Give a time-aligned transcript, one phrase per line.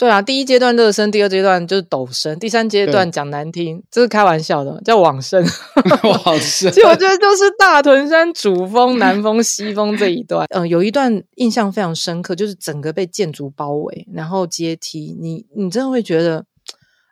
[0.00, 5.44] 对啊，第一阶段热身，第二阶段就是陡升，第三阶段讲难听，这是开玩笑的，叫往生。
[6.24, 6.72] 往生。
[6.72, 16.46] 其实我觉得就是大屯山主峰、南峰、西峰这一段，嗯、呃，有一段印象非常深刻，就是整个被建筑包围，然后阶梯，你你真的会觉得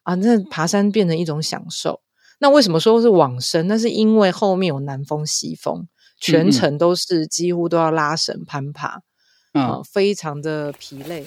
[0.05, 2.00] 啊，那爬山变成一种享受。
[2.39, 3.66] 那为什么说是往生？
[3.68, 5.86] 那是因为后面有南峰、西峰，
[6.18, 9.02] 全程都是几乎都要拉绳攀爬，
[9.52, 11.27] 嗯、呃，非常的疲累。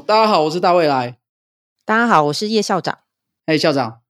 [0.00, 1.18] 大家好，我是大未来。
[1.86, 2.98] 大家好，我是叶校长。
[3.46, 4.00] 哎，校长，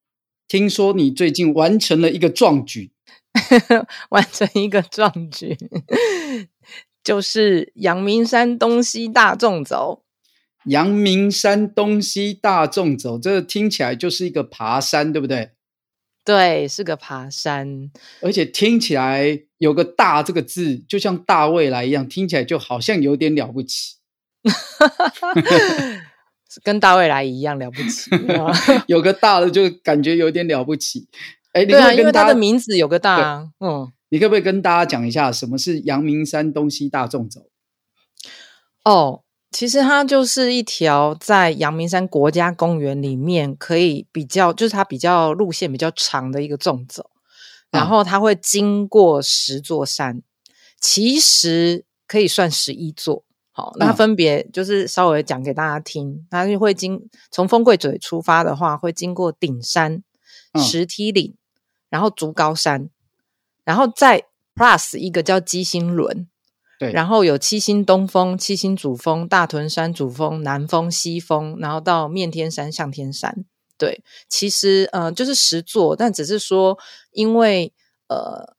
[0.48, 2.92] 听说你最近完成了一个壮举，
[4.10, 5.56] 完成一个壮举，
[7.04, 10.02] 就是阳明山东西大众走。
[10.64, 15.52] 阳明山东西大众走，这听起来就是一个爬山，对不对？
[16.24, 23.95] 对，是个爬山，而且听起来有个“大”这个字，就像大未来一样，听起来就好像有点了不起。
[24.50, 25.34] 哈哈哈，
[26.62, 28.10] 跟大未来一样了不起，
[28.86, 31.08] 有个大的就感觉有点了不起。
[31.52, 33.48] 哎，对啊，因为他的名字有个大啊。
[33.60, 37.40] 嗯，你可不可以跟大家讲一下什么是阳明山东西大纵走？
[38.84, 47.10] 哦，其实它就是一条在阳明山国家公园里面可以比较，就是它比较路线比较长的一个纵走，
[47.70, 50.22] 然后它会经过十座山，
[50.78, 53.24] 其实可以算十一座。
[53.56, 60.02] 好，那分别就是稍微讲给大家听，它就会经从风柜嘴出发的话，会经过顶山、
[60.56, 61.34] 石梯岭，
[61.88, 62.90] 然后竹高山，
[63.64, 64.24] 然后再
[64.54, 66.28] plus 一个叫鸡心轮，
[66.78, 73.46] 对，然后有七星东峰、七星主峰、大屯山主峰、南峰、西峰，然后到面天山、向天山，
[73.78, 76.78] 对，其实呃就是十座，但只是说
[77.12, 77.72] 因为
[78.08, 78.54] 呃。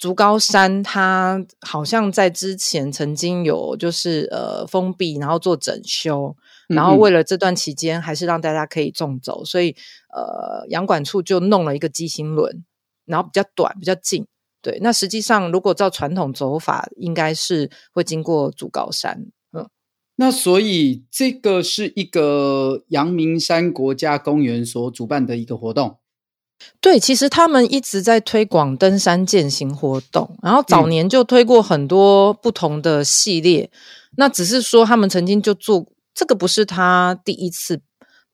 [0.00, 6.34] 竹高山，它好像在之前曾经有就是呃封闭，然后做整修，
[6.68, 9.76] 然后为了这段期间还是让大家可以纵走，所以
[10.14, 12.64] 呃阳管处就弄了一个机心轮，
[13.04, 14.26] 然后比较短，比较近。
[14.62, 19.26] 对，那实际上如果照传统走法，应该是会经过竹高山。
[19.52, 19.68] 嗯，
[20.16, 25.98] 那所以这个是一个阳明山国家公园所主办的一个活动。
[26.80, 33.70] 对，其实他们一直在推广登山健行活动，然后早年就推过很多不同的系列。
[33.72, 33.78] 嗯、
[34.16, 37.80] 那只是说他们曾经就做这个，不是他第一次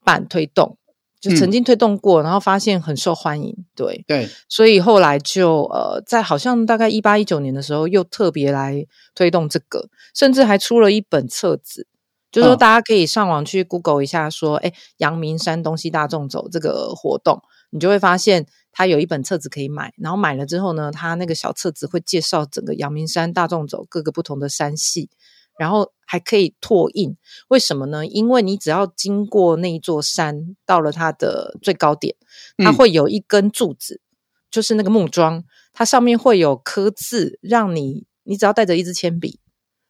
[0.05, 0.79] 办推动，
[1.21, 3.55] 就曾经推动过，嗯、然后发现很受欢迎。
[3.75, 11.87] 对对，所以后来就呃，在好像大概一八一九年的时候，又特别来推动这个，甚至还出了一本册子，
[12.31, 17.43] 就是说大家可以上网去 Google 一下，说哎，阳明山东西大众走这个活动。
[17.71, 25.11] 你就会发现，它有一本册子可以买，然后买了之后呢，它那个小册子会介绍整个阳明山大众走各个不同的山系，
[25.59, 27.17] 然后还可以拓印。
[27.49, 28.07] 为什么呢？
[28.07, 32.15] 因为你只要经过那一座山，到了它的最高点，
[32.59, 34.09] 它会有一根柱子，嗯、
[34.51, 39.41] 就是那个木桩，它上面会有刻字，让你你只要带着一支铅笔，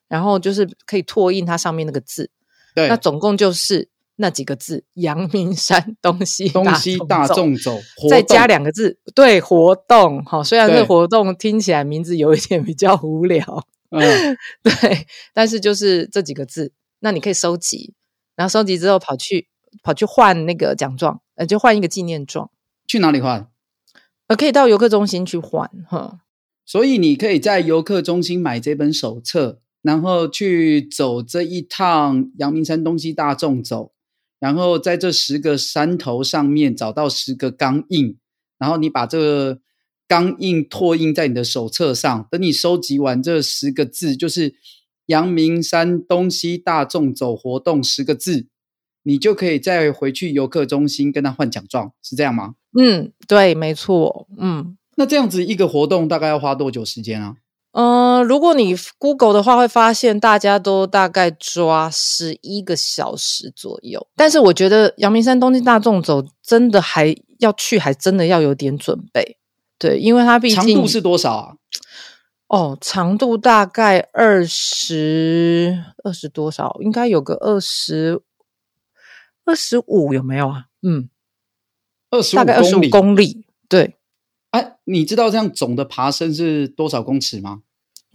[0.08, 2.31] 然后就是可以拓印它上面那个字。
[2.75, 3.91] 对，那总共就是。
[4.16, 7.78] 那几个字，阳明山东西东西大众走，
[8.09, 10.25] 再加两个字，对，活动。
[10.25, 17.93] 好，虽然这个活动听起来名字有一点比较无聊， 嗯，对，但是就是这几个字，那你可以收集，
[18.34, 19.49] 然后收集之后跑去
[19.82, 22.50] 跑去换那个奖状，呃，就换一个纪念状。
[22.87, 23.49] 去哪里换？
[24.28, 26.20] 呃，可以到游客中心去换，哈。
[26.64, 33.93] 所以你可以在游客中心买这本手册，然后去走这一趟阳明山东西大众走。
[34.46, 38.16] 然后在这十个山头上面找到十个钢印，
[38.58, 39.58] 然后你把这个
[40.06, 42.28] 钢印拓印在你的手册上。
[42.31, 44.54] 等你收集完这十个字，就是
[45.06, 48.46] 阳明山东西大众走活动十个字，
[49.02, 52.54] 你就可以再回去游客中心跟他换奖状，是这样吗？
[52.78, 54.28] 嗯，对，没错。
[54.38, 57.34] 嗯，那这样子一个活动大概要花多久时间啊？
[57.78, 64.06] 嗯，如果你 Google 的话，会发现大家都大概抓十一个小时左右。
[64.17, 69.37] 但是我觉得阳明山东京大众走真的还要去，还真的要有点准备。
[69.78, 71.56] 对，因为它毕竟长度是多少啊？
[72.49, 76.78] 哦，长度大概二十二十多少？
[76.81, 78.23] 应该有个二十
[79.44, 80.64] 二十五有没有啊？
[80.81, 81.11] 嗯，
[82.11, 83.44] 二十大概二十五公里。
[83.69, 83.96] 对，
[84.52, 87.61] 哎、啊，你知道这样总的爬升是多少公尺吗？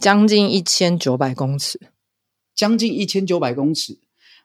[0.02, 1.80] 将近一千九百公尺，
[2.54, 4.00] 将近一千九百公尺。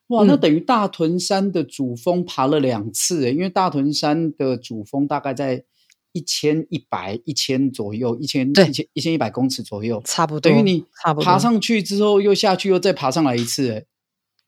[0.07, 5.65] 哇，那等于大屯山的主峰爬了两次诶，因为大屯山的主峰大概在。
[6.13, 10.49] 一千一百一千左右，一千一千一千一百公尺左右，差不多。
[10.49, 10.83] 等于你
[11.23, 13.85] 爬上去之后又下去，又再爬上来一次，哎，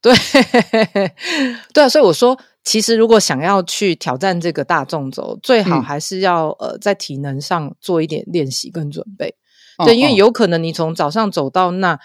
[0.02, 0.12] 对，
[1.72, 1.88] 对啊。
[1.88, 9.36] 所以我说，其实如果想要去挑战这个大纵走，最好还是要、嗯、呃在体能上做一点练习跟准备。
[9.80, 12.00] 哦、对，因为有可能你从早上走到那。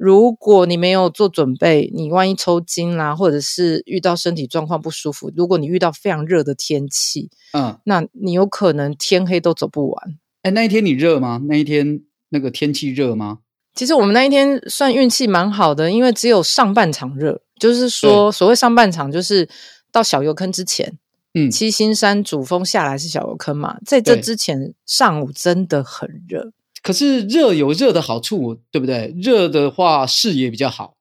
[0.00, 10.18] 如果你没有做准备，你万一抽筋啦，或者是遇到身体状况不舒服，如果你遇到非常热的天气，嗯，那你有可能天黑都走不完。
[10.42, 11.42] 哎，那一天你热吗？
[11.48, 13.40] 那一天那个天气热吗？
[13.74, 19.48] 其实我们那一天算运气蛮好的，因为只有上半场热，就是说所谓上半场就是
[19.90, 20.96] 到小油坑之前，
[21.34, 26.52] 嗯，七星山主峰下来是小油坑嘛，在这之前上午真的很热。
[26.88, 29.14] 可是热有热的好处，对不对？
[29.20, 30.94] 热的话视野比较好。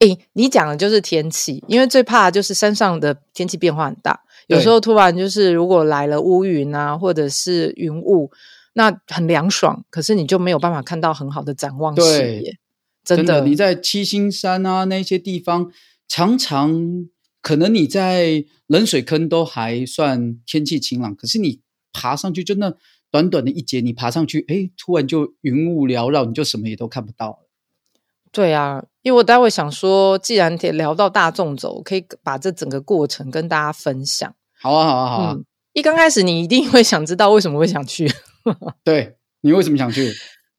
[0.00, 8.32] 诶，你讲的就是天气，因为最怕的就是山上的天气变化很大，有时候突然就是如果来了乌云啊，或者是云雾，
[8.72, 12.58] 那很凉爽，可是你就没有办法看到很好的展望视野。
[13.04, 15.70] 真的，真的，你在七星山啊那些地方，
[16.08, 17.06] 常常
[17.40, 21.60] 可能你在冷水坑都还算天气晴朗，可是你
[21.92, 22.76] 爬上去真的。
[23.10, 27.38] 短短的一节，你爬上去，哎，突然就云雾缭绕，你就什么也都看不到了。
[28.32, 34.32] 对啊，因为我待会想说，既然聊到大众走，可以把这整个过程跟大家分享。
[34.60, 35.32] 好啊，好啊，好啊。
[35.32, 38.08] 嗯，一刚开始你一定会想知道为什么会想去。
[38.84, 40.12] 对，你为什么想去？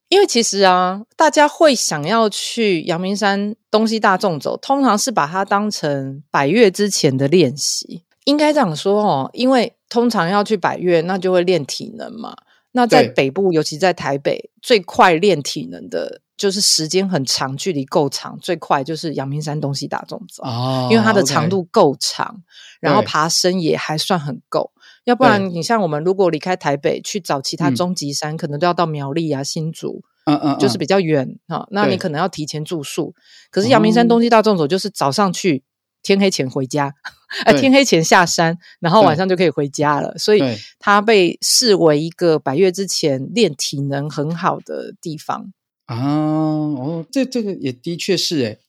[0.09, 8.03] 因为其实啊，大家会想要去阳明山东西大众走，通常是把它当成百岳之前的练习。
[8.25, 12.33] 应该这样说哦，因为通常要去百越，那就会练体能嘛。
[12.71, 20.41] 那在北部，尤其在台北，最快练体能的，就是时间很长，距离够长，最快就是阳明山东西大纵走。
[20.45, 22.39] 哦，因为它的长度够长，哦
[22.79, 24.71] 然后爬升也还算很够。
[25.03, 31.67] 要不然，你像我们如果离开台北去找其他中级山，嗯，可能都要到苗栗啊、新竹，嗯嗯，嗯，就是比较远啊。
[31.71, 33.13] 那你可能要提前住宿。
[33.49, 35.65] 可是阳明山东西大纵走就是早上去。
[36.03, 36.93] 天黑前回家，
[37.45, 40.17] 呃，天黑前下山，然后晚上就可以回家了。
[40.17, 40.41] 所以
[40.79, 45.53] 它被视为一个百月之前练体能很好的地方
[45.85, 45.95] 啊。
[45.95, 48.59] 哦，这这个也的确是诶。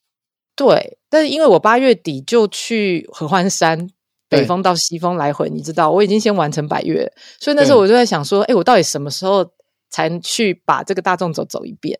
[0.55, 3.89] 对，但是因为我八月底就去合欢山，
[4.29, 9.51] 北峰到西峰来回，你知道，我已经先完成百月，所以那时候我就在想说，哎，我到底什么时候
[9.89, 11.99] 才去把这个大众走走一遍？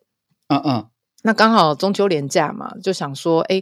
[0.49, 0.87] 嗯嗯，
[1.23, 3.61] 那刚好中秋连假嘛，就想说，哎。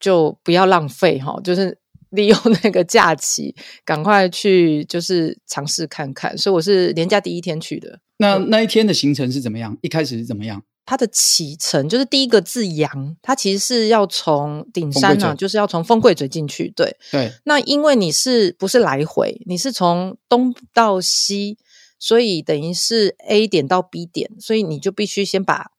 [0.00, 1.78] 就不要浪费哈，就是
[2.10, 3.54] 利用那个假期，
[3.84, 6.36] 赶快去就是尝试看看。
[6.36, 8.00] 所以我是年假第一天去的。
[8.18, 9.76] 那那一天的行程是怎么样？
[9.80, 10.62] 一开始是怎么样？
[10.86, 16.70] 它的启程就是第一个字阳，它其实是要从顶山呢、啊，就是要从风柜嘴进去。
[16.76, 17.32] 对对。
[17.44, 19.40] 那因为你是不是来回？
[19.46, 21.56] 你是从东到西，
[21.98, 25.70] 所以等于是 A 点到 B 点，所以你就必须先把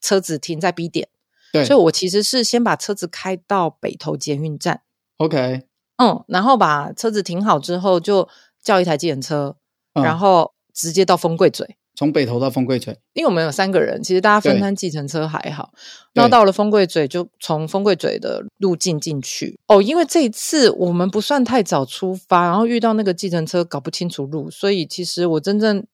[0.00, 1.08] 车子停在 B 点。
[1.52, 4.80] 对，所以我其实是先把车子开到北投捷运站
[5.18, 5.62] ，OK，
[5.98, 8.28] 嗯，然后把车子停好之后，就
[8.62, 9.56] 叫一台计程车，
[9.94, 15.72] 嗯，然后直接到丰贵嘴，从北投到丰贵嘴，因为我们有三个人，其实大家分摊计程车还好。
[16.14, 19.58] 然后到了丰贵嘴，就从丰贵嘴的路径进去。
[19.68, 25.86] 哦，因为这一次我们不算太早出发，然后遇到那个计程车搞不清楚路，所以其实我真正，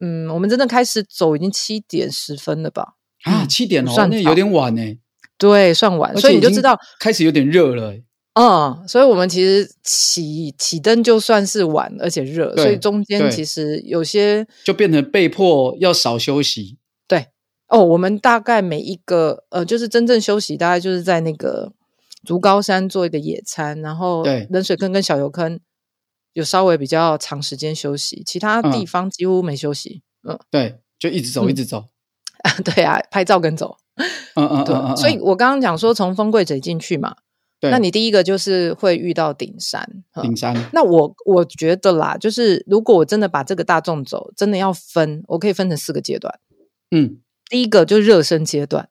[0.00, 2.95] 嗯，我们真正开始走已经七点十分了吧。
[3.26, 4.82] 啊，七点哦，算那有点晚呢。
[5.38, 7.94] 对，算晚，所以你就知道开始有点热了。
[8.34, 16.78] 嗯，所以我们其实起起灯就算是晚，而且热，所以中间其实有些就变成被迫要少休息。
[17.08, 17.26] 对，
[17.68, 21.72] 哦，我们大概每一个呃，就是真正休息，大概就是在那个
[22.24, 25.58] 竹高山做一个野餐，然后冷水坑跟小油坑
[26.34, 30.02] 有稍微比较长时间休息，其他地方几乎没休息。
[30.22, 31.86] 嗯，嗯对，就一直走，一直走。
[32.64, 33.76] 对啊，拍照跟走，
[34.34, 37.16] 嗯嗯， 对嗯，嗯，所以我刚刚讲说从风柜嘴进去嘛，
[37.60, 40.54] 对，那你第一个就是会遇到顶山，顶山。
[40.72, 46.38] 那我我觉得啦，就是如果我真的把这个大众走，真的要分，我可以分成四个阶段。
[46.90, 48.88] 嗯，第一个就是热身阶段，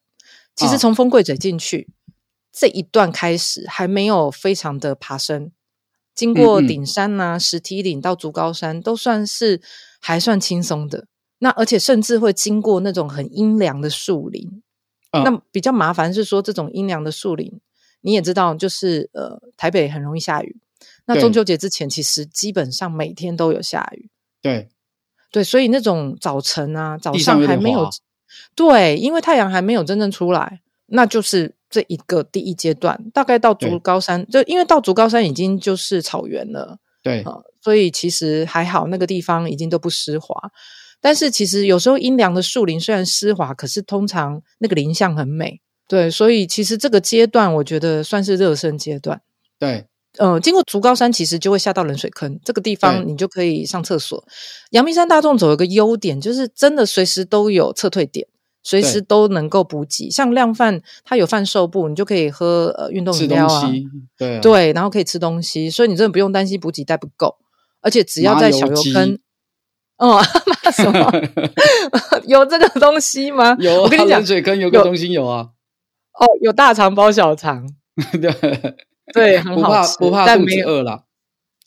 [0.56, 2.14] 其实从风柜嘴进去、哦、
[2.52, 5.52] 这一段开始还没有非常的爬升，
[6.14, 9.62] 经过顶山呐、啊、石梯岭到竹高山，都算是。
[10.08, 11.08] 还算轻松的。
[11.39, 14.62] 那而且甚至会经过那种很阴凉的树林。
[15.12, 17.62] 嗯、那比较麻烦是说，这种阴凉的树林，
[18.01, 20.58] 你也知道，就是呃，台北很容易下雨。
[21.06, 24.10] 那中秋节之前，其实基本上每天都有下雨。
[24.42, 24.70] 对，
[25.32, 27.89] 对，所以那种早晨啊，早上还没有，有
[28.56, 33.10] 对，因为太阳还没有真正出来，那就是这一个第一阶段。
[33.13, 36.80] 大概到竹高山，就因为到竹高山已经就是草原了。
[37.01, 40.36] 对、呃，所以其实还好，那个地方已经都不湿滑。
[41.06, 45.62] 但是其实有时候阴凉的树林虽然湿滑，可是通常那个林相很美。
[45.88, 49.22] 对，所以其实这个阶段我觉得算是热身阶段。
[49.60, 49.86] 对。
[50.18, 54.24] 呃，经过竹高山，其实就会下到冷水坑这个地方，你就可以上厕所。
[54.72, 58.26] 阳明山大众走有个优点，就是真的随时都有撤退点，
[58.64, 60.10] 随时都能够补给。
[60.10, 63.72] 像量贩，它有贩售部，你就可以喝呃运动饮料啊，
[64.18, 67.36] 对啊对，然后可以吃东西，所以你真的不用担心补给带不够。
[67.82, 69.20] 而且只要在小油坑，
[69.98, 70.22] 哦，
[70.64, 71.12] 那什么
[72.28, 73.56] 有这个东西吗？
[73.60, 75.50] 有，我跟你讲，冷水坑有个东西有啊，
[76.20, 77.68] 哦，有大肠包小肠，
[78.22, 78.75] 对。
[79.14, 81.06] 对，很好吃，不怕，不怕肚子饿了。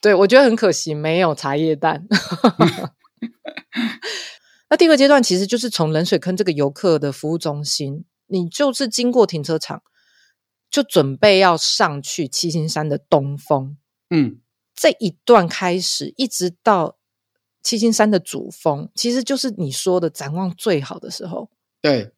[0.00, 2.04] 对，我觉得很可惜，没有茶叶蛋。
[4.68, 9.82] 那第二个阶段其实就是从冷水坑这个游客的服务中心，你就是经过停车场，
[10.68, 13.76] 就准备要上去七星山的东峰。
[14.11, 14.40] 嗯，
[14.75, 16.98] 这一段开始一直到
[17.68, 21.50] 七星山的主峰，其实就是你说的展望最好的时候。
[21.82, 22.10] 对。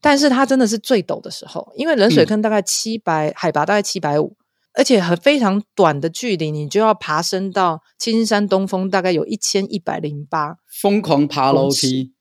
[0.00, 4.36] 但是它真的是最陡的时候，因为冷水坑大概七百、嗯、海拔大概七百五。
[4.74, 10.56] 而且很非常短的距离，你就要爬升到七星山东峰，大概有一千一百零八。
[10.80, 12.14] 疯狂爬楼梯，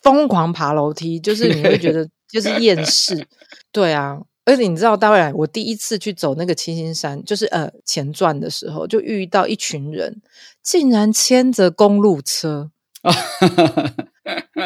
[0.00, 3.26] 疯狂爬楼梯，就是你会觉得就是厌世。
[3.72, 10.22] 对啊，而且你知道，当然我第一次去走那个七星山，就是呃前传的时候，就遇到一群人，
[10.62, 12.70] 竟然牵着公路车。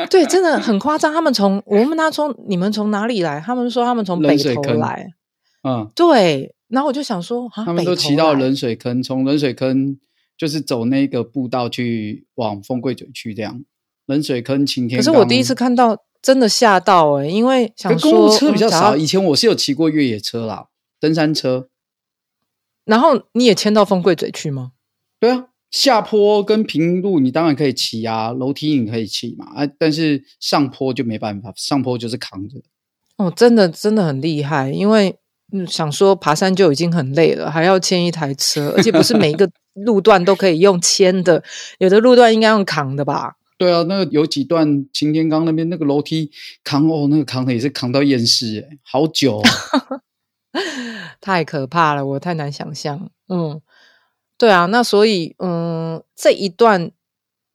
[0.08, 1.12] 对，真的很夸张。
[1.12, 5.08] 他们从我问他从你们从哪里来，他们说他们从北头来。
[5.62, 6.54] 嗯，对。
[6.68, 9.98] 然后我就想说，他们都骑到冷水坑，从冷水坑
[10.38, 13.64] 就是走那个步道去往风柜嘴去，这样
[14.06, 14.98] 冷水坑晴天。
[14.98, 20.66] 可是我第一次看到，真的吓到哎、欸，因为想说公路车比较少，以前我是有骑过越野车啦，
[20.98, 21.68] 登山车。
[22.84, 24.72] 然后你也牵到风柜嘴去吗？
[25.18, 32.60] 对啊，下坡跟平路你当然可以骑啊，楼梯你可以骑嘛，啊，但是上坡就没办法，上坡就是扛着。
[33.16, 35.16] 哦，真的真的很厉害，因为。
[35.52, 41.42] 嗯，想说爬山就已经很累了，还要牵一台车，而且不是每一个路段都可以用牵的，
[41.80, 43.34] 有的路段应该用扛的吧？
[43.60, 46.30] 对啊，那个有几段擎天岗那边那个楼梯
[46.64, 49.42] 扛哦，那个扛的也是扛到厌世诶，好久哦，
[51.20, 53.10] 太可怕了，我太难想象。
[53.28, 53.60] 嗯，
[54.38, 56.90] 对啊，那所以嗯，这一段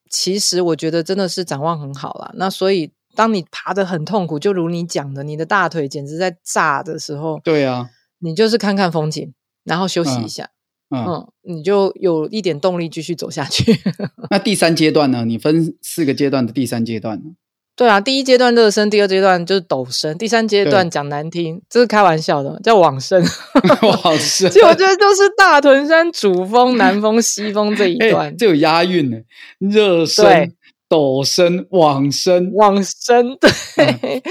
[0.07, 2.31] 其实我觉得真的是展望很好啦。
[2.35, 2.91] 那所以。
[3.17, 9.33] 当你爬得很痛苦，就如你讲的，你的大腿简直在炸的时候，对啊，你就是看看风景，
[9.63, 10.51] 然后休息一下，嗯，
[10.89, 13.79] 嗯，你就有一点动力继续走下去。
[14.29, 15.23] 那第三阶段呢？
[15.25, 17.31] 你分四个阶段的第三阶段呢？
[17.75, 23.21] 对啊，第一阶段热身，第二阶段就是陡升，第三阶段讲难听，这是开玩笑的，叫往生。
[23.81, 29.17] 往生，其实我觉得就是大屯山主峰、南峰、西峰这一 段，这有押韵呢，
[29.59, 30.53] 热身。
[30.87, 34.21] 陡升、往生、往生，对、嗯、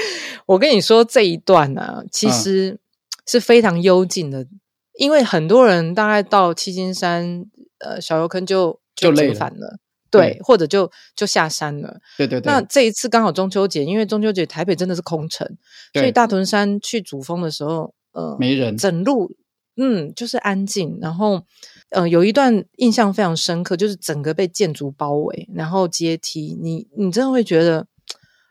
[0.47, 2.79] 我跟你说这一段呢、啊，其实
[3.27, 4.49] 是非常幽静的，嗯、
[4.99, 7.45] 因为很多人大概到七星山，
[7.79, 9.77] 呃，小油坑就就累烦了，了
[10.11, 12.53] 对，或者就就下山了，对对对。
[12.53, 15.47] 那这一次刚好中秋节，因为中秋节台北真的是空城，
[15.93, 19.31] 所以大屯山去主峰的时候，呃，没人，整路
[19.77, 21.43] 嗯就是安静，然后。
[21.91, 27.87] 呃，有一段印象非常深刻，就是整个被建筑包围，然后阶梯，你你真的会觉得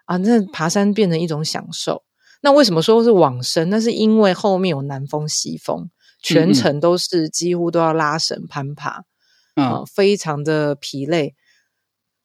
[0.06, 2.04] 啊，那爬山变成一种享受。
[2.42, 3.70] 那为什么说是往生？
[3.70, 5.90] 那是因为后面有南风、西峰，
[6.24, 9.04] 全程都是几乎都要拉绳攀爬，啊、
[9.56, 11.36] 嗯呃，非常的疲累。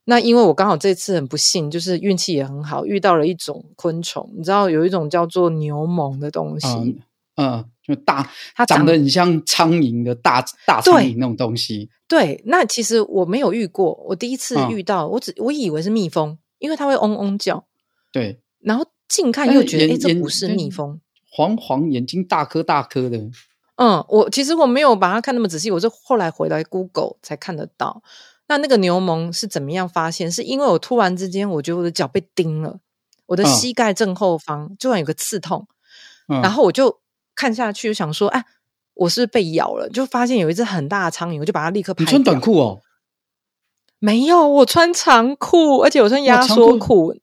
[0.05, 7.03] 那因为我刚好这次很不幸，就是运气也很好，遇到了一种昆虫，你知道有一种叫做牛虻的东西，嗯。
[7.41, 11.89] 嗯就大，它长得很像苍蝇的大大苍蝇那种东西。
[12.07, 17.65] 对，那其实我没有遇过，我第一次遇到，嗯、我只我以为是蜜蜂，因为它会嗡嗡叫。
[18.13, 21.01] 对，然后近看又觉得，哎，这不是蜜蜂，
[21.31, 23.31] 黄黄眼睛大颗大颗的。
[23.79, 28.03] 嗯，我其实我没有把它看那么仔细，我是后来回来 Google 才看得到。
[28.47, 30.31] 那那个牛虻是怎么样发现？
[30.31, 32.79] 是因为我突然之间，我觉得我的脚被叮了，
[33.27, 35.67] 我的膝盖正后方突然有个刺痛，
[36.29, 37.01] 嗯、然后我就。
[37.41, 38.45] 看下去，想说，哎，
[38.95, 42.07] 我是被咬了，就发现有一只很大的苍蝇，我就把它立刻拍掉。
[42.07, 42.81] 你穿短裤哦？
[44.01, 47.15] 没有，我穿长裤，而且我穿压缩裤。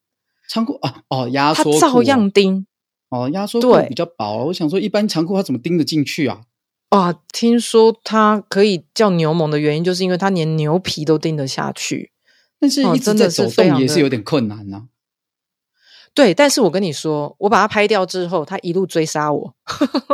[0.47, 2.65] 长裤啊，哦，压缩裤，它照样钉。
[3.09, 4.45] 哦，压缩裤比较薄。
[4.45, 6.41] 我想说，一般长裤它怎么钉得进去啊？
[6.91, 12.11] 哇，听说它可以叫牛虻的原因，就是因为它连牛皮都钉得下去。
[12.59, 14.83] 但是一直在走动也是有点困难啊。
[16.13, 19.53] 对，但是我跟你说，我把它拍掉之后，它一路追杀我，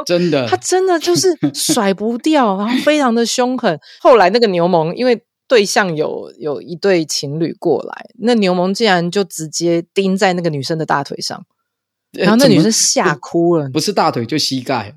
[0.08, 3.80] 真的，它真的就是甩不掉，然后非常的凶狠。
[4.00, 11.46] 后来那个牛虻，因为对象有有一对情侣过来，那牛虻竟然就直接钉在那个女生的大腿上，
[12.12, 14.96] 然后那女生吓哭了，不是大腿就膝盖。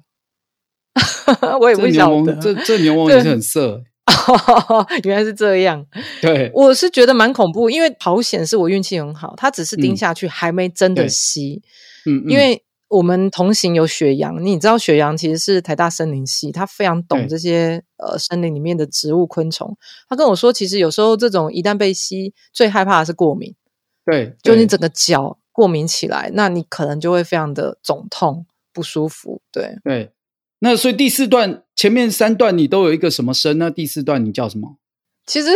[1.61, 3.83] 我也不晓得，这这牛虻也是很色。
[5.04, 5.85] 原来是这样，
[6.21, 11.62] 对，我是觉得蛮恐怖，因为好险是我运气很好，它只是盯下去，还没真的吸。
[12.06, 19.76] 嗯，因为我们同行有雪阳，你知道雪阳其实是台大森林系，他非常懂这些呃森林里面的植物昆虫。
[20.09, 23.54] 他跟我说，其实有时候这种一旦被吸，最害怕的是过敏。
[24.04, 29.40] 对，就你整个脚过敏起来，那你可能就会非常的肿痛不舒服。
[29.52, 30.11] 对，对。
[30.58, 33.70] 那所以第四段前面三段你都有一个什么声那？
[33.70, 34.78] 第四段你叫什么？
[35.26, 35.50] 其实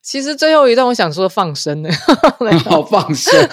[0.00, 1.90] 其实最后一段我想说放生呢，
[2.64, 3.48] 好放生，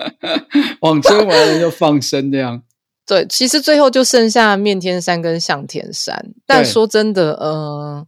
[0.80, 2.62] 往生完了就放生这样。
[3.04, 6.34] 对，其实最后就剩下面天山跟向天山。
[6.46, 8.06] 但说真的，呃，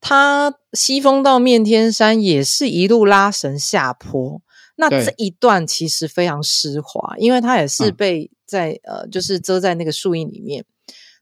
[0.00, 4.42] 他西峰到面天山也是一路拉绳下坡，
[4.76, 10.64] 那这一段其实非常湿滑，因为它也是被在、嗯、呃，就是遮在那个树荫里面。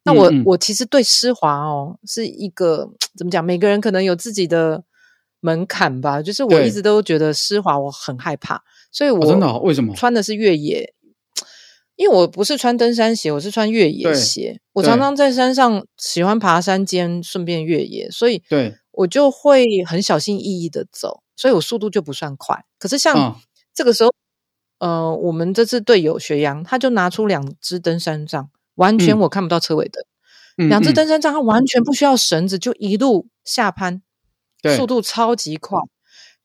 [0.04, 3.45] 那我嗯嗯我其实对湿滑哦是一个怎么讲？
[3.45, 4.83] 每个人可能有自己的
[5.40, 6.23] 门槛吧。
[6.23, 10.95] 就是我一直都觉得湿滑我很害怕，所以我真的为什么穿的是越野？
[11.97, 14.59] 因为我不是穿登山鞋，我是穿越野鞋。
[14.73, 22.66] 我常常在山上喜欢爬山间顺便越野，所以对我就会很小心翼翼的走，所以我速度就不算快。
[22.78, 23.40] 可是像
[23.73, 24.12] 这个时候，
[24.76, 28.50] 嗯、呃，我们这次队友学阳他就拿出两只登山杖。
[28.75, 30.04] 完全我看不到车尾灯，
[30.58, 34.02] 嗯、两只登山杖，他完全不需要绳子，就一路下攀，
[34.76, 35.78] 速度超级快。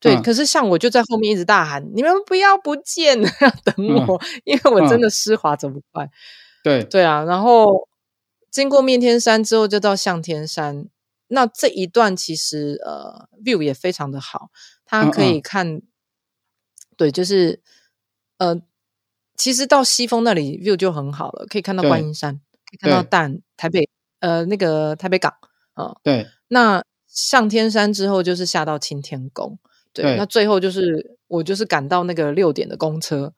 [0.00, 6.08] 对、嗯，可是像我就在后面一直大喊：“你们不要不见，要等我、嗯，因为我真的湿滑走不快。”
[6.64, 7.88] 对对啊，然后
[8.50, 10.86] 经过面天山之后，就到向天山。
[11.28, 14.50] 那这一段其实呃，view 也非常的好，
[14.84, 15.82] 它可以看，嗯嗯
[16.96, 17.62] 对，就是
[18.38, 18.60] 呃。
[19.38, 23.86] 其实到西峰那里 view 就很好了，可以看到观音山，可以看到淡台北
[24.20, 25.30] 呃那个台北港
[25.74, 26.00] 啊、呃。
[26.02, 29.58] 对，那上天山之后就是下到青天宫。
[29.92, 33.34] 对，那最后就是我就是赶到那个六点的公车，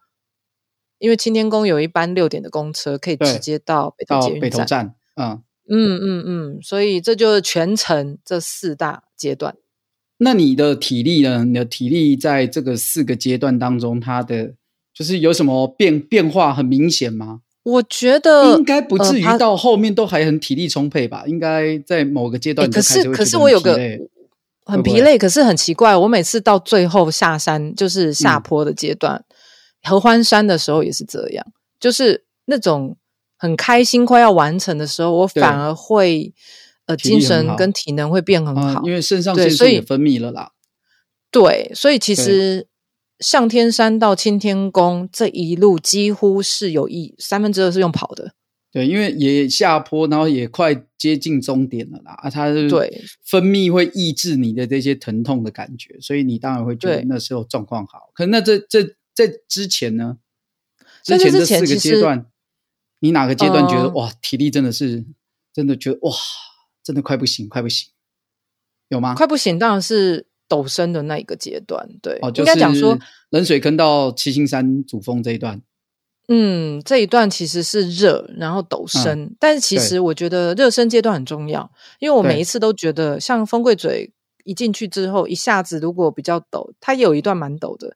[0.98, 9.54] 因为青天宫有一班六点的公车可以直接到北投捷运站，嗯嗯嗯嗯，所以这就是全程这四大阶段。
[10.18, 11.44] 那你的体力呢？
[11.44, 14.54] 你的体力在这个四个阶段当中，它的。
[14.94, 17.42] 就是有什么变变化很明显吗？
[17.62, 21.20] 我觉得应该不至于到后面都还很体力充沛吧。
[21.20, 23.78] 呃、应该在某个阶段，可是可是我有个
[24.64, 31.46] 很疲累可是很奇怪，我每次到最后下山就是下坡的阶段，嗯、合欢山的时候也是这样，
[31.78, 32.96] 就是那种
[33.38, 36.34] 很开心快要完成的时候，我反而会
[36.86, 40.52] 呃精神跟体能会变很好，嗯、因为肾上腺素也分泌了啦。
[41.30, 42.68] 对，所以其实。
[43.20, 48.30] 上天山到青天宫这一路几乎是有一三分之二是用跑的，
[48.70, 52.12] 对，因为也下坡，然后也快接近终点了啦。
[52.12, 58.12] 啊，它对分泌会抑制你的这些疼痛的感觉，所以你当然会觉得那时候状况好。
[58.14, 60.18] 可那这这在之前呢？
[61.02, 62.24] 之前这四个阶段，
[63.00, 65.04] 你哪个阶段觉得、呃、哇，体力真的是
[65.52, 66.12] 真的觉得哇，
[66.82, 67.88] 真的快不行，快不行，
[68.88, 69.14] 有吗？
[69.14, 70.26] 快不行，当然是。
[70.50, 75.60] 陡升的那一个阶段，对，哦，就是、应该讲说冷水坑到七星山主峰这一段，
[76.28, 84.10] 嗯，这一段其实是热，然后陡升、嗯，但是其实我觉得热身阶段很重要，因为我每一次都觉得，像风柜嘴
[84.44, 87.94] 一进去之后，一下子如果比较陡，它有一段蛮陡的，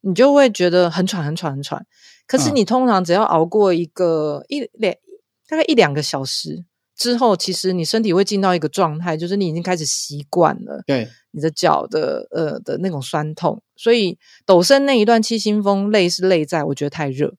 [0.00, 1.86] 你就会觉得很喘、很喘、很喘。
[2.26, 4.94] 可是你通常只要熬过一个一两
[5.48, 6.64] 大概一两个小时
[6.96, 10.82] 之后，其实你身体会进到一个状态，就是你已经开始习惯了。
[10.86, 11.08] 对。
[11.32, 17.32] 你的脚的呃的那种酸痛，所以陡升那一段七星峰累是累在我觉得太热，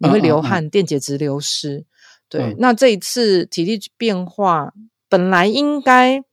[0.00, 1.86] 你会流汗，电解质流失。
[2.28, 4.72] 对、嗯，那这一次体力变化
[5.08, 6.24] 本来应该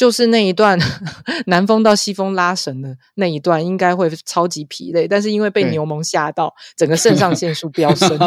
[0.00, 0.78] 就是那一段
[1.44, 8.18] 南风到西风拉绳的那一段，应该会超级疲累，但是因为被牛虻吓到，整个肾上腺素飙升。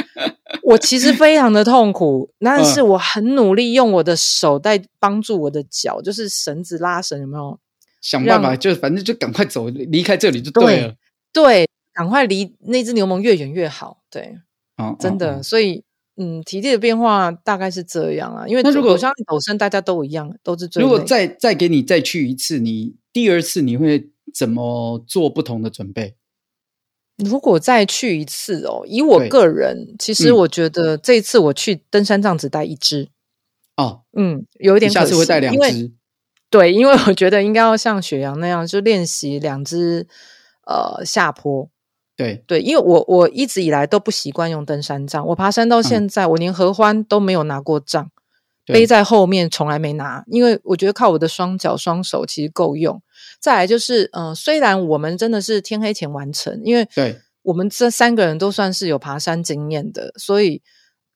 [0.64, 7.60] 我其实非常的痛苦，但是我很努力用我的手在帮助我的脚，就是绳子拉绳有没有？
[8.00, 10.94] 想办法，就反正就赶快走，离开这里就对了。
[11.34, 13.98] 对，赶快离那只牛虻越远越好。
[14.10, 14.38] 对，
[14.78, 15.84] 哦、真的，哦、所以。
[16.16, 20.82] 嗯，体力的变化大概是这样啊，因为那如果像陡升，大家都一样，都是最。
[20.82, 26.16] 如果再再给你再去一次，你第二次你会怎么做不同的准备？
[27.16, 33.08] 如果再去一次哦，以我个人，其实我觉得这一次我去登山杖只带一支。
[33.76, 35.92] 哦，嗯，有一点可惜，下次会带两支。
[36.50, 40.06] 对，因为我觉得应该要像雪阳那样，就练习两只
[40.66, 41.70] 呃下坡。
[42.20, 48.10] 对对，因为我我一直以来都不习惯用登山杖，我爬山到现在，嗯、我连合欢都没有拿过杖，
[48.66, 53.00] 背在后面从来没拿，因为我觉得靠我的双脚双手其实够用。
[53.40, 60.60] 再来就是，嗯、呃，虽然我们真的是天黑前完成，因为对我们这三个人都算是有爬山经验的，所以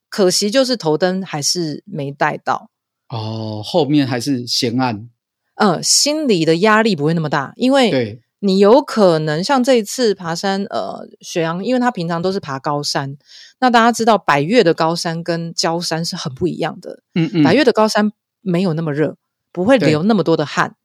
[0.09, 2.71] 可惜就是头灯还是没带到。
[3.11, 5.09] 哦，后面还是嫌暗。
[5.57, 8.21] 嗯、呃，心里的压力不会那么大，因为对。
[8.45, 13.17] 你有可能像这一次爬山，呃，雪阳，因为他平常都是爬高山，
[13.59, 17.01] 那大家知道百越的高山跟焦山是很不一样的。
[17.15, 19.17] 嗯嗯，百越的高山没有那么热，
[19.51, 20.77] 不会流那么多的汗。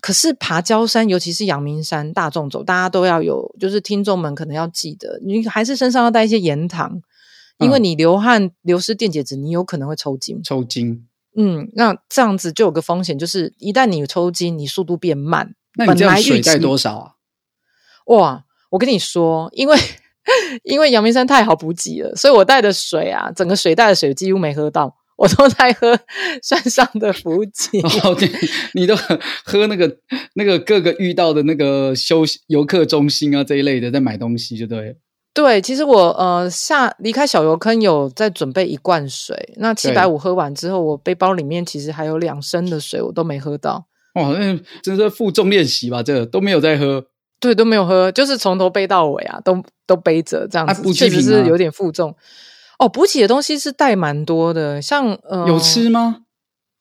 [0.00, 7.00] 可是爬焦山，尤其是阳明山大众走，大家都要有，就是听众们可能要记得，你还是身上要带一些盐糖，
[7.60, 10.42] 因为你流汗流失电解质，你有可能会抽筋。
[10.42, 11.06] 抽筋。
[11.36, 15.54] 嗯，那这样子就有个风险，就是一旦你抽筋，你速度变慢。
[15.76, 17.12] 那你这样水带多少啊？
[18.06, 19.78] 哇，我跟你说，因为
[20.64, 25.98] 因为阳明山太好补给了，所以我带的水啊，整个水带的水几乎没喝到，我都在喝
[26.42, 27.80] 山上的补给。
[27.80, 28.30] 哦，对，
[28.74, 28.94] 你都
[29.44, 29.98] 喝那个
[30.34, 34.96] 那个各个遇到的那个休游客中心啊这一类的，在买东西就对。
[35.34, 43.86] 对，其实我呃下离开小油坑有在准备一罐水，那七百五喝完之后，我背包里面其实还有两升的水，我都没喝到。
[44.14, 46.02] 哇，那真是负重练习吧？
[46.02, 47.04] 这个都没有在喝，
[47.40, 52.14] 对，都没有喝，就是从头背到尾啊，都都背着这样子，确实是有点负重。
[52.78, 56.18] 哦，补给的东西是带蛮多的，像呃，有吃吗？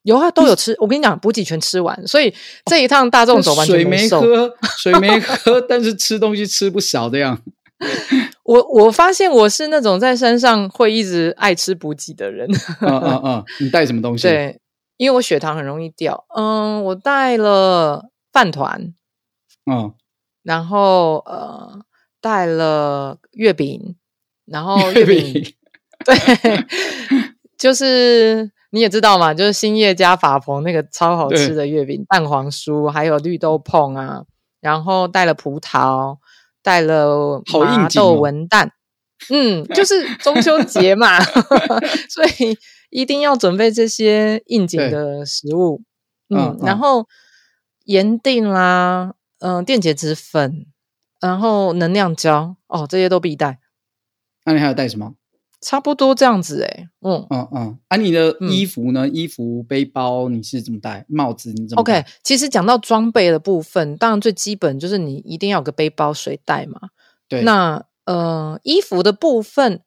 [0.04, 0.76] 有啊，都有吃。
[0.80, 2.34] 我跟你讲，补给全吃完，所以
[2.66, 7.40] 这一趟大众走完水没喝， 水没喝，但是吃东西吃不少这样。
[8.44, 12.50] 我我发现我是那种在山上会一直爱吃补给的人。
[12.82, 14.24] 嗯嗯嗯，你带什么东西？
[14.30, 14.60] 对。
[15.02, 18.94] 因为我血糖很容易掉，嗯，我带了饭团，
[19.66, 19.96] 嗯，
[20.44, 21.80] 然后呃
[22.22, 23.96] 带了月饼，
[24.46, 25.44] 然后月饼，月
[26.06, 26.16] 对，
[27.58, 34.22] 就是你也知道嘛，就是欣叶加法鹏那个超好吃的月饼，蛋黄酥，还有绿豆椪啊，
[34.60, 36.18] 然后带了葡萄，
[36.62, 38.72] 带了麻豆文旦，哦、
[39.32, 41.20] 嗯，就是中秋节嘛，
[42.08, 42.56] 所以。
[42.92, 45.82] 一定要准备这些应景的食物，
[46.30, 47.08] 嗯，嗯，然后
[47.86, 50.68] 盐锭啦，嗯、呃，电解质粉，
[51.20, 53.60] 然后能量胶，哦，这些都必带。
[54.46, 55.16] 那你还要带什么？
[55.62, 57.80] 差不多这样子，诶嗯嗯嗯。
[57.88, 59.08] 啊，你的衣服呢？
[59.08, 61.06] 嗯、衣服、背包你是怎么带？
[61.08, 66.90] 帽子你怎么带？OK，其实讲到装备的部分，当然最基本就是你一定要有个背包、水袋嘛。
[67.30, 67.42] 对。
[67.44, 69.82] 那呃，衣服的部分。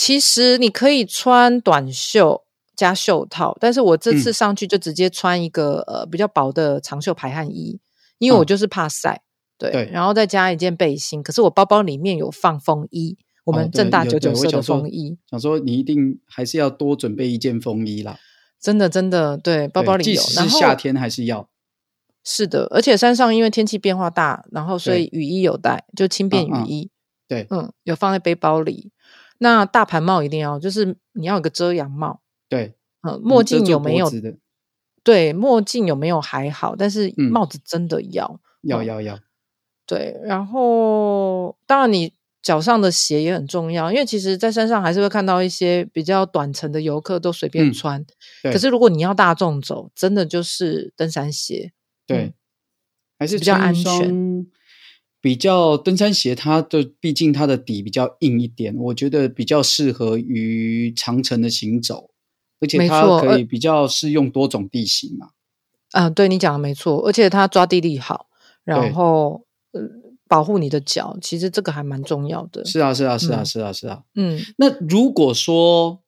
[0.00, 2.42] 其实你可以穿短袖
[2.74, 7.78] 加袖套，但是我这次上去就直接穿一个、嗯、呃比较薄的长袖排汗衣，
[8.16, 9.20] 因为我就是怕晒，哦、
[9.58, 11.22] 对，对，然后再加一件背心。
[11.22, 15.16] 可是我包包里面有放风衣，我们正大九九社的风衣、哦。
[15.32, 18.16] 想说你一定还是要多准备一件风衣啦，
[18.58, 20.22] 真的真的对，包包里有。
[20.22, 21.46] 即使是夏天还是要。
[22.24, 26.84] 是的，而且山上因为天气变化大，然后所以雨衣有带，就轻便雨衣。
[26.84, 26.96] 嗯嗯
[27.30, 28.90] 对，嗯，有放在背包里。
[29.42, 32.20] 那大盘帽一定要，就是你要有个遮阳帽。
[32.46, 34.06] 对，嗯，墨镜有没有？
[35.02, 39.18] 对，墨镜有没有还好，但是帽子真的要，嗯、要要要。
[39.86, 48.04] 对，然后当然你脚上的鞋也很重要，因为其实，在山上还是会看到一些比较短程的游客都随便穿。
[48.44, 51.72] 嗯、可是如果你要大众走，真的就是登山鞋。
[52.06, 52.34] 对，嗯、
[53.18, 54.46] 还是比较安全。
[55.22, 62.10] 比较登山鞋，它的毕竟它的底比较硬一点，我觉得比较适合于长程的行走，
[62.58, 65.32] 而且它可以比较适用多种地形嘛。
[65.90, 68.28] 啊、呃，对你讲的没错，而且它抓地力好，
[68.64, 69.82] 然后呃
[70.26, 72.64] 保护你的脚，其实这个还蛮重要的。
[72.64, 74.04] 是啊，是啊，是啊，是啊，是啊。
[74.14, 76.00] 嗯，那如果说，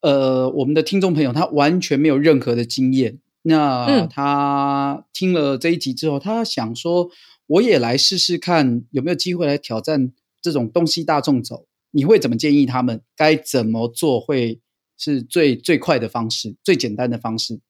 [0.00, 7.10] 呃，我们的听众朋友他完全没有任何的经验，那他听了这一集之后，他想说。
[7.46, 14.60] 我也来试试看有没有机会来挑战这种东西大众走，你会怎么建议他们该怎么做会
[14.96, 17.60] 是最最快的方式、最简单的方式？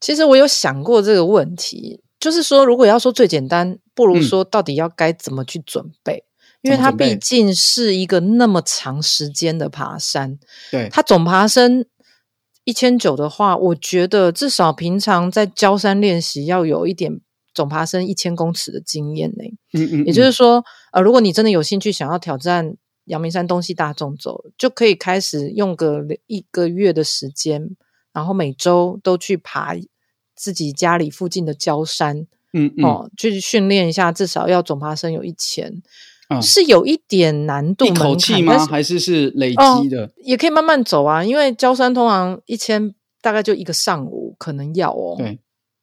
[0.00, 6.24] 其实我有想过这个问题，就是说，如果要说最简单，不如说到底要该怎么去准备？
[6.62, 10.38] 嗯、因为它毕竟是一个那么长时间的爬山，
[10.70, 11.84] 对，它总爬升
[12.64, 17.20] 一千九的话，我觉得至少平常在焦山练习要有一点
[17.58, 19.42] 总爬升一千公尺的经验呢。
[19.72, 27.76] 嗯，嗯嗯，也就是说，呃，如果你真的有兴趣想要挑战阳明山东西大众走，就可以开始用个一个月的时间。
[28.12, 29.74] 然后每周都去爬
[30.36, 35.82] 自己家里附近的郊山，嗯，嗯哦，去训练一下，至少要总爬升有一千，
[36.28, 38.66] 嗯，是有一点难度，一口气吗？
[38.66, 40.04] 还是是累积的？
[40.06, 45.16] 哦，也可以慢慢走啊，因为焦山通常一千大概就一个上午，可能要哦。
[45.18, 45.38] 对，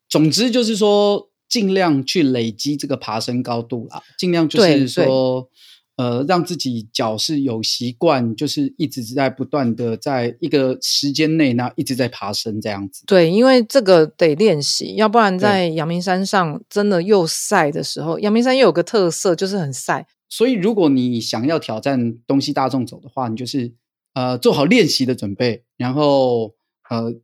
[0.09, 5.49] 总之就是说尽量去累积这个爬升高度啦，尽量就是说。
[5.97, 13.05] 呃，让自己脚是有习惯，就是一直在不断的在一个时间内呢，一直在爬升这样子。
[13.07, 20.05] 对，因为这个得练习，要不然在阳明山上真的又晒的时候，阳明山又有个特色就是很晒。
[20.27, 23.73] 所以，如果你想要挑战东西大众走的话，你就是
[24.15, 26.55] 呃做好练习的准备，然后
[26.89, 27.15] 呃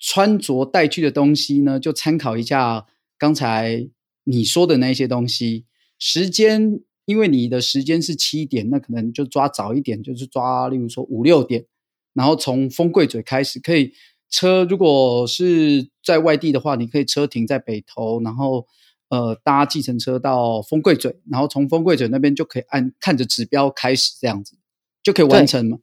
[0.00, 2.84] 穿着带去的东西呢，就参考一下
[3.18, 3.88] 刚才
[4.24, 5.66] 你说的那些东西，
[5.98, 6.80] 时间。
[7.08, 11.64] 因为你的时间是七点，那可能就抓早一点，就是抓，例如说五六点，
[12.12, 13.94] 然后从风柜嘴开始，可以
[14.28, 18.66] 车如果是在外地的话，你可以车停在北投，然后
[19.08, 24.58] 呃搭计程车到风柜嘴，然后从风柜嘴那边就可以按看着指标开始，这样子
[25.02, 25.78] 就可以完成嘛。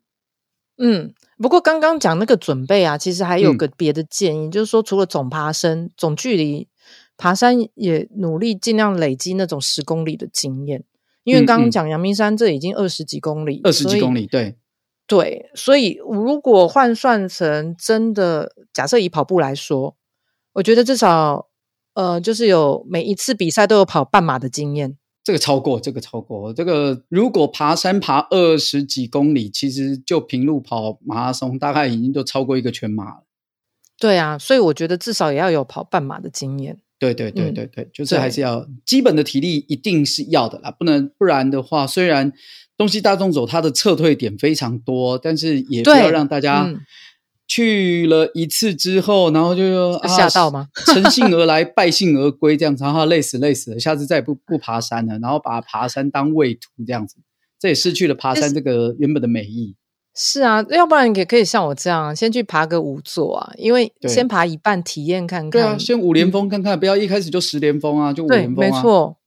[0.77, 6.67] 嗯，不过刚刚讲那个准备啊，其实还有个别的建议，嗯、就是说除了总爬升、总距离
[7.17, 10.83] 爬山，也努力尽量累积那种十公里的经验。
[11.23, 14.55] 因为刚刚讲阳明山，这已经二十几公里，二十几公里，对
[15.07, 19.95] 对，所以如果换算成真的，假设以跑步来说，
[20.53, 21.47] 我觉得至少
[21.95, 24.97] 呃，就是有每一次比赛都有跑半马的经验。
[25.23, 33.23] 这个超过，这个超过，这个如果爬山爬二十几公里，其实就平路跑马拉松，大概已经都超过一个全马了。
[33.97, 36.79] 对啊，所以我觉得至少也要有跑半马的经验。
[36.97, 42.31] 对对对对对，嗯、就是还是要基本的体力一定是要的啦，不能不然的话，虽然
[42.77, 46.73] 东西大众走它的撤退点非常多，但是也不要让大家
[47.47, 50.67] 去了一次之后，嗯、然后就说吓到吗？
[50.85, 57.17] 乘兴而来，败兴而归这样子，然后累死累死了，下次再也不不爬山了，然后把爬山当畏途这样子，
[57.59, 59.75] 这也失去了爬山这个原本的美意。
[60.17, 65.49] 是啊，要不然也可以像我这样，先去爬个五座啊，因为先爬一半体验看看。
[65.49, 68.55] 对啊，先五连峰看看，嗯、不要一开始就十连峰啊，就五连峰啊。
[68.55, 69.17] 对，没错。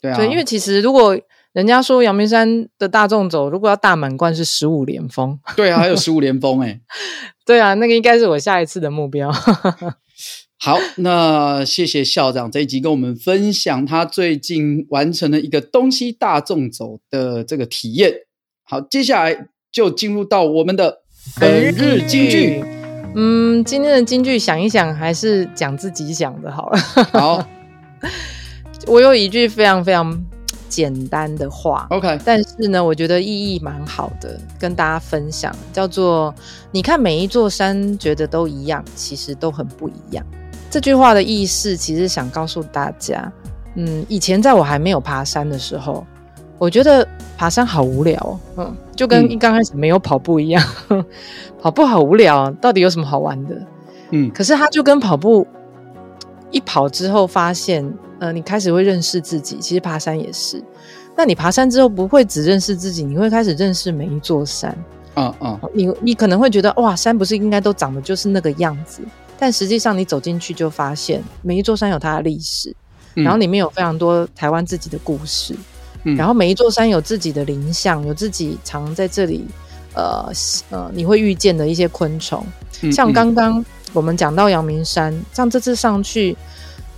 [0.00, 1.18] 对啊，对，因为其实如果
[1.52, 5.38] 人家说阳明山的大众走，如果要大满贯是十五连峰。
[5.54, 6.80] 对啊，还有十五连峰哎。
[7.44, 9.30] 对啊，那个应该是我下一次的目标。
[10.60, 18.14] 好，那谢谢校长这一集跟我们分享他最近完成了一个东西大众走的这个体验。
[18.64, 19.48] 好，接下来。
[19.72, 21.00] 就进入到我们的
[21.40, 22.64] 本日金句。
[23.14, 26.78] 嗯，今天的金句想一想，还是讲自己想的好了。
[27.12, 27.46] 好，
[28.86, 30.16] 我有一句非常非常
[30.68, 36.32] 简单的话，OK，但是呢，我觉得意义蛮好的，跟大家分享，叫做
[36.70, 40.24] “你看每一座山，觉得都一样，其实都很不一样”。
[40.70, 43.32] 这句话的意思，其实想告诉大家，
[43.74, 46.06] 嗯，以前在我还没有爬山的时候。
[46.58, 51.04] 我觉得爬山好无聊哦，嗯，就跟一刚开始没有跑步一样，嗯、
[51.62, 53.56] 跑步好无聊，到底有什么好玩的？
[54.10, 55.46] 嗯，可是他就跟跑步
[56.50, 59.58] 一跑之后发现，呃，你开始会认识自己。
[59.58, 60.62] 其实爬山也是，
[61.16, 64.76] 那你爬山之后不会只认识自己，你会开始认识每一座山。
[65.14, 69.02] 嗯嗯，你你可能会觉得哇，山不是应该都长得就是那个样子？
[69.38, 72.74] 但实际上你走进去就发现，每一座山有它的历史，
[73.14, 75.54] 嗯、然后里面有非常多台湾自己的故事。
[76.04, 79.46] 然后每一座山有自己的灵相，有自己常在这里，
[79.94, 80.30] 呃
[80.70, 82.44] 呃，你会遇见的一些昆虫。
[82.92, 86.36] 像刚刚我们讲到阳明山，像这次上去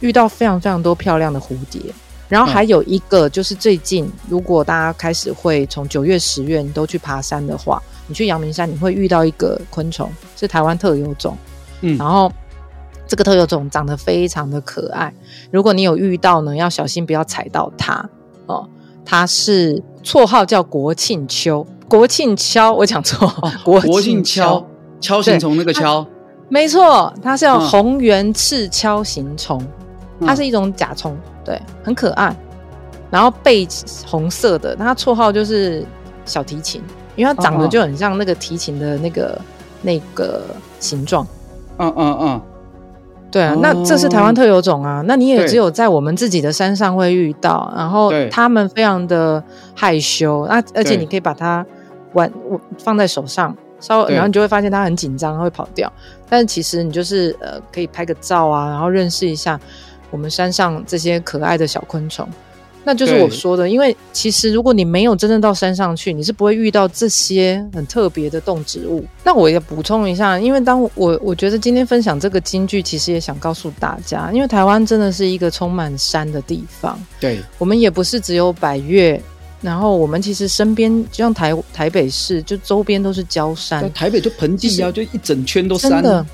[0.00, 1.80] 遇到非常非常多漂亮的蝴蝶。
[2.28, 11.36] 然后还有一个就是最近，如果大家开始会从九月、十月你都去爬山的话，你去阳明山你会遇到一个昆虫，是台湾特有种。
[11.80, 12.30] 嗯，然后
[13.08, 15.12] 这个特有种长得非常的可爱，
[15.50, 18.08] 如果你有遇到呢，要小心不要踩到它
[18.46, 18.68] 哦。
[19.10, 24.64] 它是绰号叫国庆秋，国庆锹，我讲错，哦、国庆锹，
[25.00, 26.06] 锹形虫那个锹，
[26.48, 29.60] 没错，它是叫红圆赤锹形虫，
[30.20, 32.32] 嗯、它是一种甲虫，对，很可爱，
[33.10, 33.66] 然后背
[34.06, 35.84] 红色的，它绰号就是
[36.24, 36.80] 小提琴，
[37.16, 39.40] 因为它长得就很像那个提琴的那个、
[39.82, 40.42] 那个
[40.78, 41.26] 形状，
[41.78, 42.40] 嗯嗯嗯，
[43.30, 45.02] 对啊，那这是台湾特有种啊。
[45.06, 49.42] 那你也只有在我们自己的山上会遇到，然后他们非常的
[49.74, 51.64] 害羞那，而且你可以把它
[52.14, 52.30] 玩
[52.78, 55.92] 放在手上，稍微然后你就会发现它很紧张，它会跑掉。
[56.28, 59.58] 但是其实你就是呃，可以拍个照啊，然后认识一下
[60.10, 62.28] 我们山上这些可爱的小昆虫。
[62.84, 69.04] 那就是我说的，因为其实如果你没有真正到山上去，你是不会遇到这些很特别的动植物。
[69.22, 76.98] 那我也补充一下，因为当我我觉得今天分享这个金句，其实也想告诉大家，因为台湾真的是一个充满山的地方。
[77.20, 79.20] 对，我们也不是只有百越，
[79.60, 83.92] 然后我们其实身边就像台台北市，就周边都是焦山。
[83.92, 85.90] 台北就盆地啊，就一整圈都山。
[85.90, 86.26] 真的，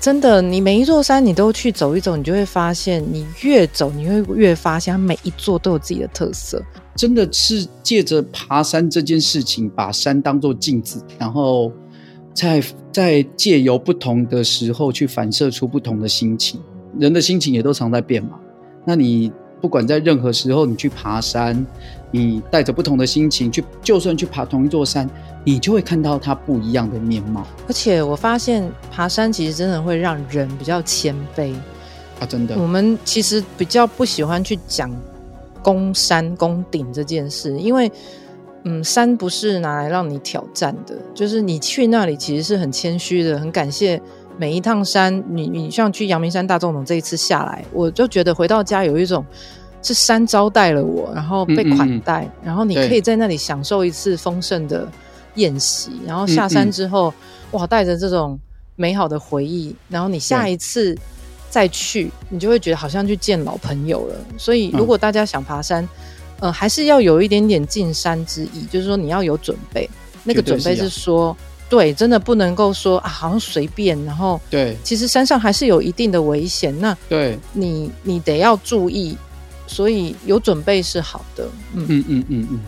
[0.00, 6.62] 真的你每一座山你都去走一走，你就会发现，你越走你会越发现，它每一座都有自己的特色。
[6.94, 11.72] 真的是借着爬山这件事情，把山当做镜子，然后
[12.32, 16.60] 在在借由不同的时候去反射出不同的心情。
[16.98, 18.38] 人的心情也都常在变嘛。
[18.84, 19.30] 那你
[19.60, 21.66] 不管在任何时候，你去爬山，
[22.10, 25.08] 你带着不同的心情去，就算去爬同一座山。
[25.44, 31.54] 你就会看到它不一样的面貌，而且我发现爬山其实真的会让人比较谦卑
[32.20, 32.26] 啊！
[32.28, 34.94] 真的，我们其实比较不喜欢去讲
[35.62, 37.90] 攻山攻顶这件事，因为
[38.64, 43.98] 嗯，山不是拿来让你挑战的，就是你去那里其实是很谦虚的，很感谢
[44.38, 45.22] 每一趟山。
[45.28, 49.22] 你你像去阳明山大纵走这一次下来，我就觉得回到家有一种
[49.82, 52.24] 是山招待了我，然后被款待，嗯。
[52.24, 54.88] 嗯嗯，然后你可以在那里享受一次丰盛的。
[55.34, 57.14] 宴席，然后下山之后，
[57.52, 58.36] 哇，带着这种
[58.74, 60.98] 美好的回忆，然后你下一次
[61.48, 64.16] 再去，你就会觉得好像去见老朋友了。
[64.36, 65.84] 所以，如果大家想爬山，
[66.40, 69.88] 嗯、呃，还是要有一点点进山之意，就是说你要有准备。
[70.24, 74.02] 那个准备是说，对，对，真的不能够说啊，好像随便。
[74.04, 76.74] 然后，对，其实山上还是有一定的危险。
[76.80, 79.16] 那，对，你你得要注意。
[79.70, 81.46] 所以有准备是好的。
[81.74, 82.60] 嗯嗯嗯嗯嗯。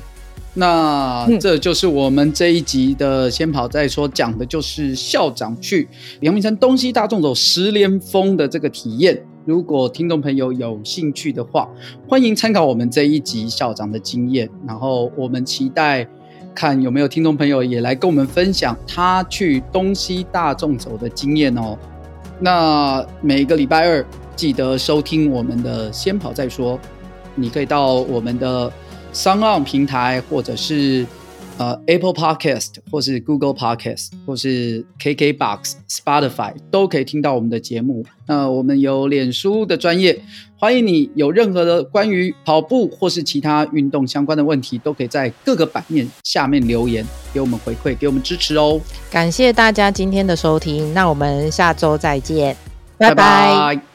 [0.52, 5.88] 那这就是我们这一集的先跑再说，讲的就是校长去
[6.20, 9.18] 阳明山东西大众走十连峰的这个体验。
[9.46, 11.66] 如果听众朋友有兴趣的话，
[12.06, 14.46] 欢迎参考我们这一集校长的经验。
[14.66, 16.06] 然后我们期待
[16.54, 21.76] 看有没有听众朋友也来跟我们分享他去东西大众走的经验哦。
[22.38, 24.04] 那每个礼拜二
[24.36, 26.78] 记得收听我们的先跑再说，
[27.34, 28.72] 你可以到我们的。
[29.12, 31.04] 商岸平台，或者是
[31.60, 38.02] 呃 Apple Podcast，或是 Google Podcast，或是 KKBox、Spotify 都可以听到我们的节目。
[38.26, 40.18] 那我们有脸书的专业，
[40.56, 48.80] 欢迎你有任何的关于跑步或是其他运动相关的问题，都可以在各个版面下面留言，给我们回馈，给我们支持哦。
[49.10, 52.56] 感谢大家今天的收听，那我们下周再见，
[52.96, 53.14] 拜拜。
[53.14, 53.89] 拜拜。